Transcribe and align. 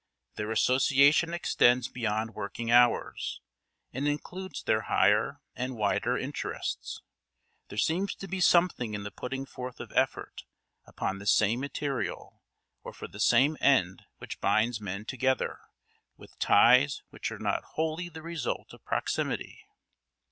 Their 0.33 0.49
association 0.49 1.31
extends 1.31 1.87
beyond 1.87 2.33
working 2.33 2.71
hours, 2.71 3.39
and 3.93 4.07
includes 4.07 4.63
their 4.63 4.81
higher 4.89 5.41
and 5.55 5.75
wider 5.77 6.17
interests. 6.17 7.03
There 7.67 7.77
seems 7.77 8.15
to 8.15 8.27
be 8.27 8.41
something 8.41 8.95
in 8.95 9.03
the 9.03 9.11
putting 9.11 9.45
forth 9.45 9.79
of 9.79 9.91
effort 9.93 10.43
upon 10.87 11.19
the 11.19 11.27
same 11.27 11.59
material 11.59 12.41
or 12.83 12.93
for 12.93 13.07
the 13.07 13.19
same 13.19 13.57
end 13.61 14.01
which 14.17 14.41
binds 14.41 14.81
men 14.81 15.05
together 15.05 15.59
with 16.17 16.39
ties 16.39 17.03
which 17.11 17.31
are 17.31 17.37
not 17.37 17.63
wholly 17.75 18.09
the 18.09 18.23
result 18.23 18.73
of 18.73 18.83
proximity. 18.83 19.67